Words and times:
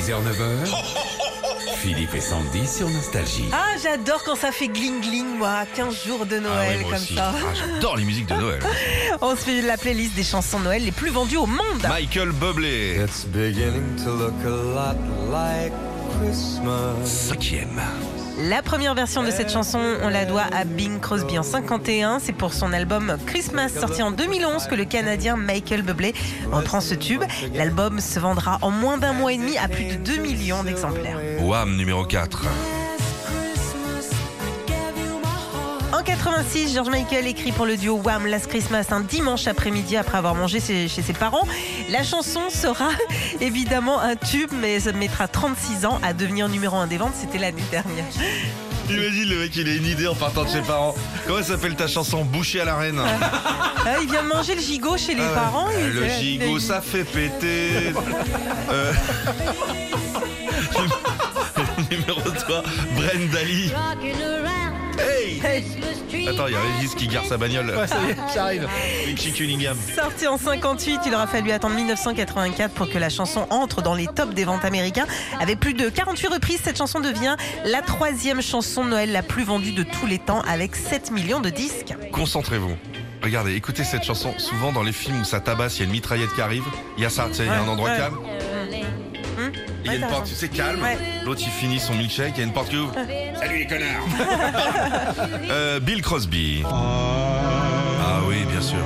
6h, 0.00 0.12
9h. 0.12 0.76
Philippe 1.78 2.14
et 2.14 2.20
Sandy 2.20 2.66
sur 2.66 2.88
Nostalgie. 2.90 3.46
Ah, 3.52 3.76
j'adore 3.82 4.22
quand 4.24 4.34
ça 4.36 4.52
fait 4.52 4.68
gling 4.68 5.00
gling, 5.00 5.38
moi. 5.38 5.60
15 5.74 6.04
jours 6.04 6.26
de 6.26 6.36
Ah 6.36 6.40
Noël 6.40 6.76
oui, 6.78 6.82
moi 6.82 6.92
comme 6.92 7.02
aussi. 7.02 7.14
ça. 7.14 7.32
Ah, 7.34 7.54
J'adore 7.54 7.96
les 7.96 8.04
musiques 8.04 8.26
de 8.26 8.34
Noël. 8.34 8.60
On 9.22 9.30
se 9.36 9.40
fait 9.42 9.62
la 9.62 9.76
playlist 9.78 10.14
des 10.14 10.24
chansons 10.24 10.58
de 10.58 10.64
Noël 10.64 10.84
les 10.84 10.92
plus 10.92 11.10
vendues 11.10 11.36
au 11.38 11.46
monde. 11.46 11.86
Michael 11.88 12.32
Bublé, 12.32 12.98
It's 13.02 13.24
beginning 13.24 13.96
to 14.04 14.10
look 14.10 14.34
a 14.44 14.48
lot 14.50 14.96
like. 15.30 15.72
Cinquième. 17.04 17.80
La 18.38 18.62
première 18.62 18.94
version 18.94 19.22
de 19.22 19.30
cette 19.30 19.50
chanson, 19.50 19.80
on 20.02 20.08
la 20.08 20.26
doit 20.26 20.44
à 20.52 20.64
Bing 20.64 21.00
Crosby 21.00 21.38
en 21.38 21.42
51. 21.42 22.18
C'est 22.18 22.32
pour 22.34 22.52
son 22.52 22.72
album 22.72 23.16
Christmas 23.26 23.70
sorti 23.70 24.02
en 24.02 24.10
2011 24.10 24.66
que 24.66 24.74
le 24.74 24.84
Canadien 24.84 25.36
Michael 25.36 25.82
Bublé 25.82 26.14
reprend 26.52 26.80
ce 26.80 26.94
tube. 26.94 27.22
L'album 27.54 28.00
se 28.00 28.18
vendra 28.18 28.58
en 28.62 28.70
moins 28.70 28.98
d'un 28.98 29.14
mois 29.14 29.32
et 29.32 29.38
demi 29.38 29.56
à 29.56 29.68
plus 29.68 29.84
de 29.84 29.94
2 29.94 30.18
millions 30.18 30.62
d'exemplaires. 30.64 31.18
Wham 31.40 31.76
numéro 31.76 32.04
4. 32.04 32.44
En 35.96 36.02
86, 36.02 36.74
George 36.74 36.90
Michael 36.90 37.26
écrit 37.26 37.52
pour 37.52 37.64
le 37.64 37.78
duo 37.78 37.96
Wham! 38.04 38.26
Last 38.26 38.48
Christmas 38.48 38.84
un 38.90 39.00
dimanche 39.00 39.46
après-midi 39.46 39.96
après 39.96 40.18
avoir 40.18 40.34
mangé 40.34 40.60
chez, 40.60 40.88
chez 40.88 41.00
ses 41.00 41.14
parents. 41.14 41.46
La 41.90 42.04
chanson 42.04 42.50
sera 42.50 42.90
évidemment 43.40 43.98
un 44.00 44.14
tube, 44.14 44.50
mais 44.60 44.78
ça 44.78 44.92
mettra 44.92 45.26
36 45.26 45.86
ans 45.86 45.98
à 46.02 46.12
devenir 46.12 46.50
numéro 46.50 46.76
1 46.76 46.86
des 46.86 46.98
ventes. 46.98 47.14
C'était 47.18 47.38
l'année 47.38 47.64
dernière. 47.70 48.04
Imagine 48.90 49.28
le 49.30 49.38
mec, 49.38 49.56
il 49.56 49.68
a 49.68 49.72
une 49.74 49.86
idée 49.86 50.06
en 50.06 50.14
partant 50.14 50.44
de 50.44 50.50
ses 50.50 50.60
parents. 50.60 50.94
Comment 51.26 51.42
s'appelle 51.42 51.74
ta 51.76 51.88
chanson? 51.88 52.24
Boucher 52.26 52.60
à 52.60 52.66
la 52.66 52.76
reine 52.76 53.00
Ah, 53.00 53.94
il 54.02 54.10
vient 54.10 54.22
de 54.22 54.28
manger 54.28 54.54
le 54.54 54.60
gigot 54.60 54.98
chez 54.98 55.14
les 55.14 55.26
parents. 55.34 55.68
Euh, 55.68 55.88
il- 55.88 55.94
Le 55.94 56.08
gigot, 56.08 56.58
ça 56.58 56.82
fait 56.82 57.04
péter. 57.04 57.92
Euh, 58.70 58.92
Numéro 61.90 62.20
3, 62.20 62.62
Brendali. 62.96 63.72
Hey 65.26 65.64
Attends, 66.28 66.46
il 66.46 66.52
y 66.52 66.56
a 66.56 66.60
Régis 66.60 66.94
qui 66.94 67.08
gare 67.08 67.24
sa 67.24 67.36
bagnole. 67.36 67.66
Ouais, 67.76 67.86
ça 67.86 67.96
y 68.02 68.10
est, 68.10 68.16
j'arrive. 68.34 68.68
Richie 69.06 69.32
Cunningham. 69.32 69.76
Sorti 69.94 70.26
en 70.26 70.38
58, 70.38 71.00
il 71.06 71.14
aura 71.14 71.26
fallu 71.26 71.50
attendre 71.50 71.74
1984 71.74 72.72
pour 72.74 72.88
que 72.88 72.98
la 72.98 73.08
chanson 73.08 73.46
entre 73.50 73.82
dans 73.82 73.94
les 73.94 74.06
tops 74.06 74.34
des 74.34 74.44
ventes 74.44 74.64
américains. 74.64 75.06
Avec 75.40 75.60
plus 75.60 75.74
de 75.74 75.88
48 75.88 76.28
reprises, 76.28 76.60
cette 76.62 76.78
chanson 76.78 77.00
devient 77.00 77.36
la 77.64 77.82
troisième 77.82 78.40
chanson 78.40 78.84
de 78.84 78.90
Noël 78.90 79.12
la 79.12 79.22
plus 79.22 79.44
vendue 79.44 79.72
de 79.72 79.82
tous 79.82 80.06
les 80.06 80.18
temps 80.18 80.42
avec 80.42 80.76
7 80.76 81.10
millions 81.10 81.40
de 81.40 81.50
disques. 81.50 81.94
Concentrez-vous. 82.12 82.76
Regardez, 83.22 83.54
écoutez 83.54 83.82
cette 83.82 84.04
chanson. 84.04 84.34
Souvent 84.38 84.72
dans 84.72 84.82
les 84.82 84.92
films 84.92 85.22
où 85.22 85.24
ça 85.24 85.40
tabasse, 85.40 85.76
il 85.76 85.80
y 85.80 85.82
a 85.82 85.86
une 85.86 85.92
mitraillette 85.92 86.32
qui 86.34 86.40
arrive. 86.40 86.64
Il 86.96 87.02
y 87.02 87.06
a 87.06 87.10
ça, 87.10 87.26
tu 87.28 87.34
sais, 87.34 87.44
il 87.44 87.46
y 87.46 87.50
a 87.50 87.60
un 87.60 87.68
endroit 87.68 87.90
ouais. 87.90 87.96
calme. 87.96 88.16
Il 89.86 89.92
y 89.92 90.02
a 90.02 90.06
une 90.06 90.06
porte, 90.12 90.26
tu 90.26 90.34
sais, 90.34 90.48
calme. 90.48 90.82
Ouais. 90.82 90.98
L'autre, 91.24 91.40
il 91.44 91.50
finit 91.50 91.78
son 91.78 91.94
milkshake. 91.94 92.32
Il 92.36 92.38
y 92.38 92.42
a 92.42 92.46
une 92.46 92.52
porte 92.52 92.68
qui 92.70 92.76
ouvre. 92.76 92.92
Salut 93.38 93.58
les 93.58 93.66
connards 93.66 94.06
Euh, 95.50 95.80
Bill 95.80 96.02
Crosby. 96.02 96.62
Ah 96.64 98.20
oui, 98.28 98.44
bien 98.50 98.60
sûr. 98.60 98.78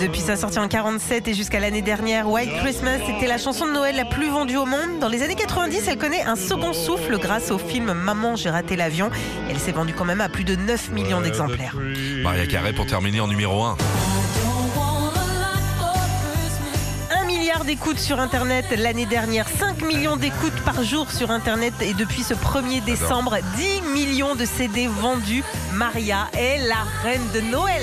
Depuis 0.00 0.20
sa 0.20 0.36
sortie 0.36 0.58
en 0.58 0.68
47 0.68 1.28
et 1.28 1.34
jusqu'à 1.34 1.60
l'année 1.60 1.80
dernière, 1.80 2.28
White 2.28 2.50
Christmas 2.62 2.98
était 3.08 3.26
la 3.26 3.38
chanson 3.38 3.66
de 3.66 3.72
Noël 3.72 3.96
la 3.96 4.04
plus 4.04 4.28
vendue 4.28 4.58
au 4.58 4.66
monde. 4.66 4.98
Dans 5.00 5.08
les 5.08 5.22
années 5.22 5.34
90, 5.34 5.88
elle 5.88 5.96
connaît 5.96 6.22
un 6.22 6.36
second 6.36 6.74
souffle 6.74 7.18
grâce 7.18 7.50
au 7.50 7.58
film 7.58 7.92
Maman, 7.92 8.36
j'ai 8.36 8.50
raté 8.50 8.76
l'avion. 8.76 9.10
Elle 9.48 9.58
s'est 9.58 9.72
vendue 9.72 9.94
quand 9.94 10.04
même 10.04 10.20
à 10.20 10.28
plus 10.28 10.44
de 10.44 10.56
9 10.56 10.90
millions 10.90 11.22
d'exemplaires. 11.22 11.74
Maria 12.22 12.46
Carré 12.46 12.74
pour 12.74 12.84
terminer 12.84 13.20
en 13.20 13.28
numéro 13.28 13.62
1. 13.62 13.76
Un 17.18 17.24
milliard 17.24 17.64
d'écoutes 17.64 17.98
sur 17.98 18.20
Internet 18.20 18.66
l'année 18.76 19.06
dernière, 19.06 19.48
5 19.48 19.82
millions 19.82 20.16
d'écoutes 20.16 20.60
par 20.66 20.82
jour 20.82 21.10
sur 21.10 21.30
Internet 21.30 21.72
et 21.80 21.94
depuis 21.94 22.22
ce 22.22 22.34
1er 22.34 22.84
décembre, 22.84 23.38
10 23.56 23.82
millions 23.94 24.34
de 24.34 24.44
CD 24.44 24.86
vendus. 24.86 25.44
Maria 25.72 26.28
est 26.36 26.58
la 26.68 26.84
reine 27.02 27.26
de 27.32 27.40
Noël. 27.40 27.82